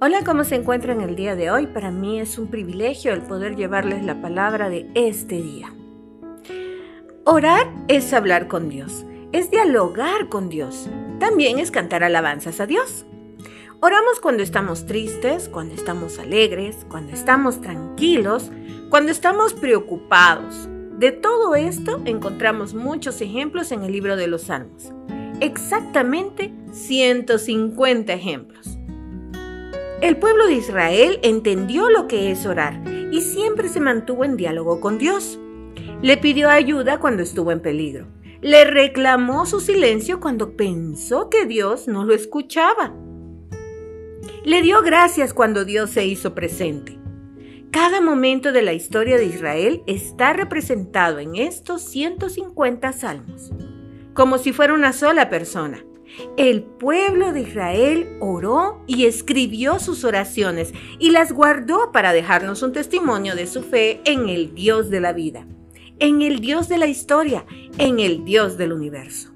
[0.00, 1.66] Hola, ¿cómo se encuentran el día de hoy?
[1.66, 5.74] Para mí es un privilegio el poder llevarles la palabra de este día.
[7.24, 13.06] Orar es hablar con Dios, es dialogar con Dios, también es cantar alabanzas a Dios.
[13.80, 18.52] Oramos cuando estamos tristes, cuando estamos alegres, cuando estamos tranquilos,
[18.90, 20.68] cuando estamos preocupados.
[20.96, 24.92] De todo esto encontramos muchos ejemplos en el libro de los Salmos.
[25.40, 28.77] Exactamente 150 ejemplos.
[30.00, 32.80] El pueblo de Israel entendió lo que es orar
[33.10, 35.40] y siempre se mantuvo en diálogo con Dios.
[36.02, 38.06] Le pidió ayuda cuando estuvo en peligro.
[38.40, 42.94] Le reclamó su silencio cuando pensó que Dios no lo escuchaba.
[44.44, 46.96] Le dio gracias cuando Dios se hizo presente.
[47.72, 53.50] Cada momento de la historia de Israel está representado en estos 150 salmos,
[54.14, 55.84] como si fuera una sola persona.
[56.36, 62.72] El pueblo de Israel oró y escribió sus oraciones y las guardó para dejarnos un
[62.72, 65.46] testimonio de su fe en el Dios de la vida,
[65.98, 67.44] en el Dios de la historia,
[67.78, 69.32] en el Dios del universo.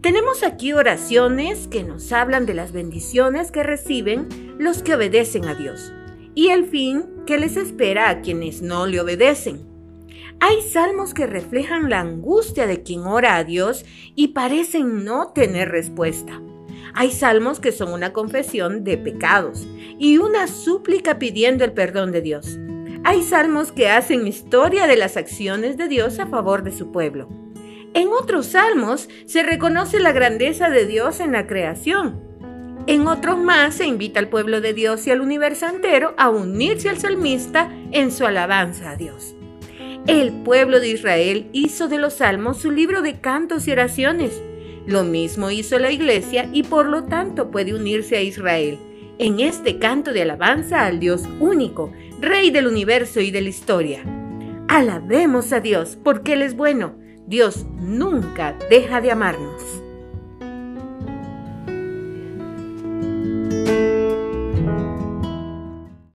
[0.00, 5.54] Tenemos aquí oraciones que nos hablan de las bendiciones que reciben los que obedecen a
[5.54, 5.92] Dios
[6.34, 9.66] y el fin que les espera a quienes no le obedecen.
[10.40, 15.68] Hay salmos que reflejan la angustia de quien ora a Dios y parecen no tener
[15.68, 16.40] respuesta.
[16.94, 19.66] Hay salmos que son una confesión de pecados
[19.98, 22.58] y una súplica pidiendo el perdón de Dios.
[23.04, 27.28] Hay salmos que hacen historia de las acciones de Dios a favor de su pueblo.
[27.94, 32.20] En otros salmos se reconoce la grandeza de Dios en la creación.
[32.86, 36.88] En otros más se invita al pueblo de Dios y al universo entero a unirse
[36.88, 39.34] al salmista en su alabanza a Dios.
[40.06, 44.40] El pueblo de Israel hizo de los salmos su libro de cantos y oraciones.
[44.86, 48.78] Lo mismo hizo la iglesia y por lo tanto puede unirse a Israel
[49.20, 54.02] en este canto de alabanza al Dios único, Rey del universo y de la historia.
[54.66, 56.94] Alabemos a Dios porque Él es bueno.
[57.26, 59.62] Dios nunca deja de amarnos.